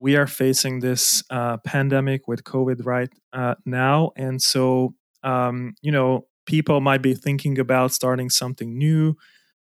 [0.00, 4.12] we are facing this uh, pandemic with COVID right uh, now.
[4.16, 9.14] And so, um, you know, people might be thinking about starting something new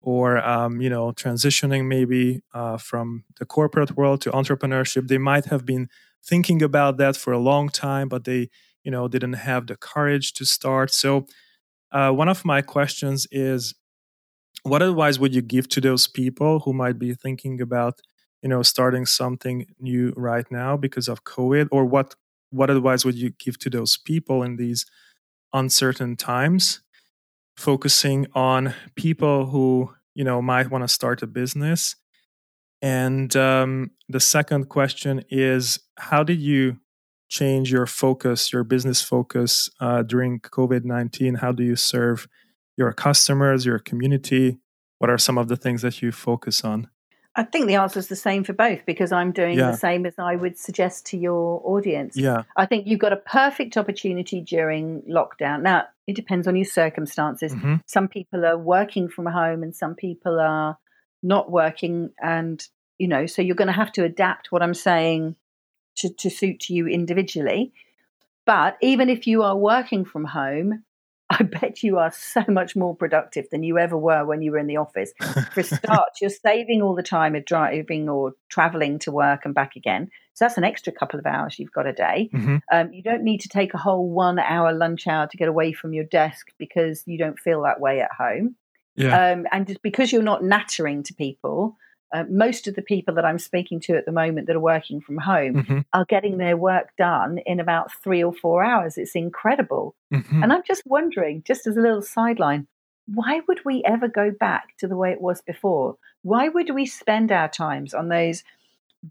[0.00, 5.08] or, um, you know, transitioning maybe uh, from the corporate world to entrepreneurship.
[5.08, 5.88] They might have been
[6.24, 8.48] thinking about that for a long time, but they,
[8.82, 10.92] you know, didn't have the courage to start.
[10.92, 11.26] So,
[11.92, 13.74] uh, one of my questions is
[14.62, 18.00] what advice would you give to those people who might be thinking about
[18.44, 22.14] you know starting something new right now because of covid or what
[22.50, 24.86] what advice would you give to those people in these
[25.52, 26.82] uncertain times?
[27.56, 31.96] Focusing on people who you know might want to start a business.
[32.80, 36.78] And um, the second question is how did you
[37.28, 42.28] change your focus your business focus uh, during covid-19 how do you serve
[42.76, 44.58] your customers your community?
[44.98, 46.88] What are some of the things that you focus on
[47.36, 49.72] I think the answer is the same for both because I'm doing yeah.
[49.72, 52.16] the same as I would suggest to your audience.
[52.16, 52.44] Yeah.
[52.56, 55.62] I think you've got a perfect opportunity during lockdown.
[55.62, 57.52] Now, it depends on your circumstances.
[57.52, 57.76] Mm-hmm.
[57.86, 60.78] Some people are working from home and some people are
[61.22, 62.10] not working.
[62.22, 62.64] And,
[62.98, 65.34] you know, so you're going to have to adapt what I'm saying
[65.96, 67.72] to, to suit you individually.
[68.46, 70.84] But even if you are working from home,
[71.38, 74.58] I bet you are so much more productive than you ever were when you were
[74.58, 75.12] in the office.
[75.52, 79.54] For a start, you're saving all the time of driving or traveling to work and
[79.54, 80.10] back again.
[80.34, 82.30] So that's an extra couple of hours you've got a day.
[82.32, 82.56] Mm-hmm.
[82.72, 85.72] Um, you don't need to take a whole one hour lunch hour to get away
[85.72, 88.56] from your desk because you don't feel that way at home.
[88.96, 89.32] Yeah.
[89.32, 91.76] Um, and just because you're not nattering to people,
[92.14, 95.00] uh, most of the people that I'm speaking to at the moment that are working
[95.00, 95.78] from home mm-hmm.
[95.92, 98.96] are getting their work done in about three or four hours.
[98.96, 99.96] It's incredible.
[100.12, 100.44] Mm-hmm.
[100.44, 102.68] And I'm just wondering, just as a little sideline,
[103.06, 105.96] why would we ever go back to the way it was before?
[106.22, 108.44] Why would we spend our times on those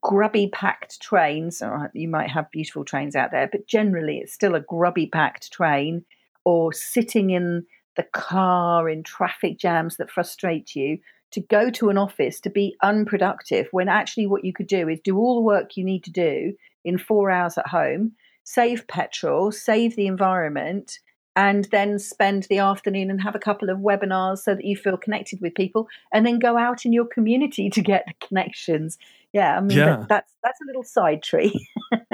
[0.00, 1.60] grubby packed trains?
[1.92, 6.04] You might have beautiful trains out there, but generally it's still a grubby packed train
[6.44, 10.98] or sitting in the car in traffic jams that frustrate you
[11.32, 15.00] to go to an office to be unproductive when actually what you could do is
[15.00, 16.52] do all the work you need to do
[16.84, 18.12] in four hours at home,
[18.44, 20.98] save petrol, save the environment,
[21.34, 24.96] and then spend the afternoon and have a couple of webinars so that you feel
[24.96, 28.98] connected with people and then go out in your community to get the connections.
[29.32, 29.96] Yeah, I mean yeah.
[29.96, 31.66] That, that's that's a little side tree.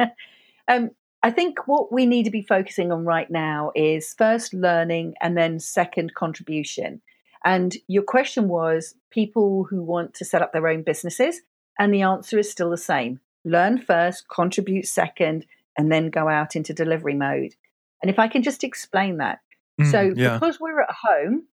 [0.69, 0.91] um,
[1.23, 5.37] I think what we need to be focusing on right now is first learning and
[5.37, 7.01] then second contribution.
[7.45, 11.41] And your question was people who want to set up their own businesses.
[11.79, 15.47] And the answer is still the same learn first, contribute second,
[15.77, 17.55] and then go out into delivery mode.
[18.03, 19.39] And if I can just explain that.
[19.81, 20.35] Mm, so, yeah.
[20.35, 21.45] because we're at home,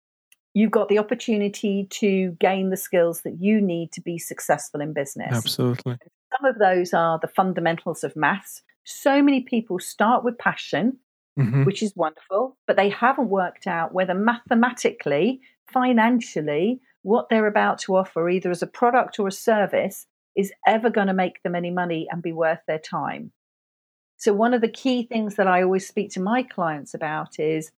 [0.53, 4.93] you've got the opportunity to gain the skills that you need to be successful in
[4.93, 5.31] business.
[5.31, 5.97] Absolutely.
[6.31, 8.63] Some of those are the fundamentals of maths.
[8.83, 10.97] So many people start with passion,
[11.39, 11.65] mm-hmm.
[11.65, 17.95] which is wonderful, but they haven't worked out whether mathematically financially what they're about to
[17.95, 21.71] offer, either as a product or a service, is ever going to make them any
[21.71, 23.31] money and be worth their time.
[24.17, 27.71] So, one of the key things that I always speak to my clients about is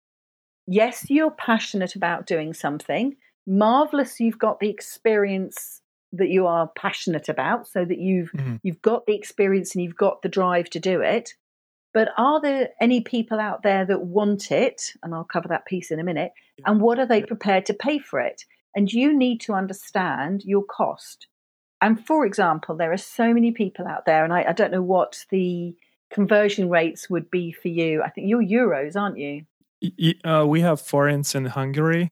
[0.68, 3.16] yes, you're passionate about doing something.
[3.48, 5.82] Marvelous, you've got the experience
[6.12, 8.56] that you are passionate about so that you've mm-hmm.
[8.64, 11.34] you've got the experience and you've got the drive to do it
[11.96, 14.92] but are there any people out there that want it?
[15.02, 16.34] And I'll cover that piece in a minute.
[16.66, 18.44] And what are they prepared to pay for it?
[18.76, 21.28] And you need to understand your cost.
[21.82, 24.82] And for example, there are so many people out there, and I, I don't know
[24.82, 25.74] what the
[26.12, 28.04] conversion rates would be for you.
[28.04, 29.46] I think you're euros, aren't you?
[30.26, 32.10] Uh, we have forints in Hungary.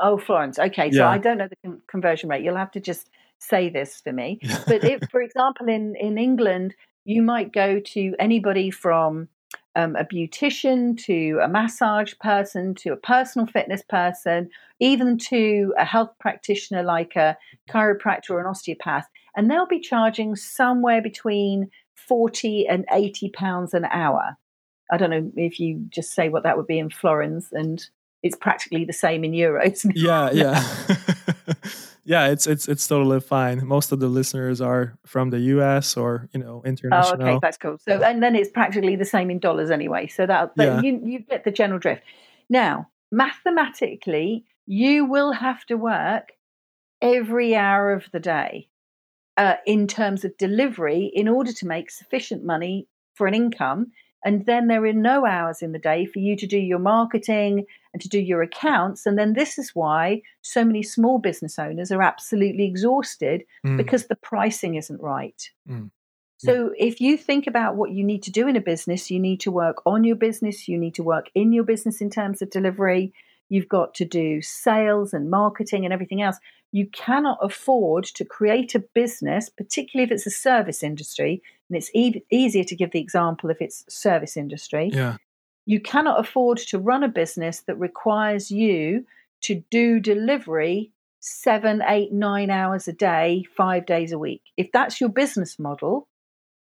[0.00, 0.58] Oh, Florence.
[0.58, 1.10] Okay, so yeah.
[1.10, 2.42] I don't know the con- conversion rate.
[2.42, 4.40] You'll have to just say this for me.
[4.66, 6.74] but if, for example, in in England,
[7.06, 9.28] you might go to anybody from
[9.76, 14.50] um, a beautician to a massage person to a personal fitness person,
[14.80, 17.38] even to a health practitioner like a
[17.70, 19.06] chiropractor or an osteopath,
[19.36, 24.36] and they'll be charging somewhere between 40 and 80 pounds an hour.
[24.90, 27.84] I don't know if you just say what that would be in florins, and
[28.24, 29.88] it's practically the same in euros.
[29.94, 30.64] Yeah, yeah.
[32.06, 33.66] yeah, it's it's it's totally fine.
[33.66, 37.20] Most of the listeners are from the US or you know international.
[37.20, 37.78] Oh, okay, that's cool.
[37.78, 40.06] So and then it's practically the same in dollars anyway.
[40.06, 40.80] So that yeah.
[40.80, 42.02] you you get the general drift.
[42.48, 46.32] Now, mathematically, you will have to work
[47.02, 48.68] every hour of the day
[49.36, 53.90] uh, in terms of delivery in order to make sufficient money for an income
[54.26, 57.64] and then there are no hours in the day for you to do your marketing
[57.92, 59.06] and to do your accounts.
[59.06, 63.76] And then this is why so many small business owners are absolutely exhausted mm.
[63.76, 65.48] because the pricing isn't right.
[65.70, 65.90] Mm.
[66.38, 69.40] So if you think about what you need to do in a business, you need
[69.40, 72.50] to work on your business, you need to work in your business in terms of
[72.50, 73.12] delivery,
[73.48, 76.36] you've got to do sales and marketing and everything else.
[76.72, 81.90] You cannot afford to create a business, particularly if it's a service industry, and it's
[81.94, 84.90] e- easier to give the example if it's service industry.
[84.92, 85.16] Yeah.
[85.64, 89.04] You cannot afford to run a business that requires you
[89.42, 94.42] to do delivery seven, eight, nine hours a day, five days a week.
[94.56, 96.08] If that's your business model,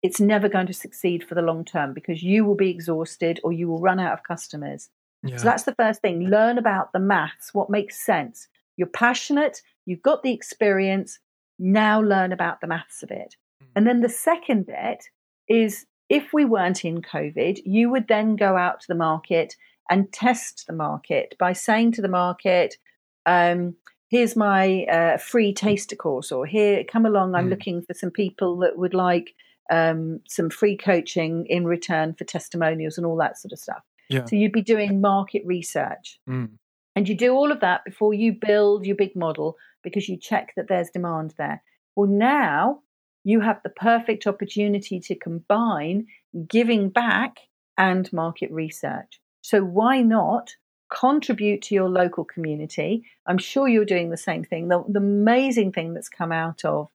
[0.01, 3.51] it's never going to succeed for the long term because you will be exhausted or
[3.51, 4.89] you will run out of customers.
[5.23, 5.37] Yeah.
[5.37, 6.29] So that's the first thing.
[6.29, 8.47] Learn about the maths, what makes sense.
[8.77, 11.19] You're passionate, you've got the experience,
[11.57, 13.35] now learn about the maths of it.
[13.65, 13.71] Mm.
[13.75, 15.05] And then the second bit
[15.47, 19.55] is if we weren't in COVID, you would then go out to the market
[19.89, 22.75] and test the market by saying to the market,
[23.25, 23.75] um,
[24.09, 27.51] here's my uh, free taster course, or here, come along, I'm mm.
[27.51, 29.33] looking for some people that would like
[29.71, 33.83] um, some free coaching in return for testimonials and all that sort of stuff.
[34.09, 34.25] Yeah.
[34.25, 36.19] So you'd be doing market research.
[36.29, 36.51] Mm.
[36.95, 40.53] And you do all of that before you build your big model because you check
[40.55, 41.61] that there's demand there.
[41.95, 42.81] Well, now
[43.25, 46.07] you have the perfect opportunity to combine
[46.47, 47.39] giving back
[47.77, 49.19] and market research.
[49.41, 50.55] So why not
[50.89, 53.03] contribute to your local community?
[53.25, 54.69] I'm sure you're doing the same thing.
[54.69, 56.89] The, the amazing thing that's come out of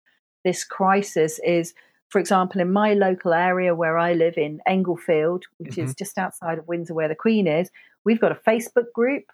[0.45, 1.75] this crisis is
[2.11, 5.85] for example, in my local area where I live in Englefield, which mm-hmm.
[5.85, 7.71] is just outside of Windsor where the Queen is,
[8.05, 9.25] we've got a Facebook group.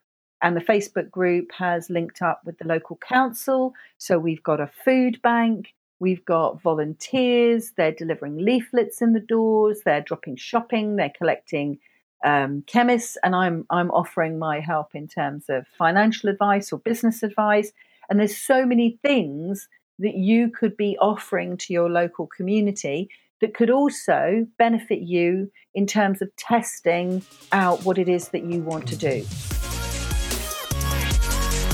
[0.43, 3.73] And the Facebook group has linked up with the local council.
[3.97, 9.81] So we've got a food bank, we've got volunteers, they're delivering leaflets in the doors,
[9.85, 11.79] they're dropping shopping, they're collecting
[12.25, 17.23] um, chemists, and I'm I'm offering my help in terms of financial advice or business
[17.23, 17.73] advice.
[18.09, 23.09] And there's so many things that you could be offering to your local community
[23.41, 27.23] that could also benefit you in terms of testing
[27.53, 29.25] out what it is that you want to do.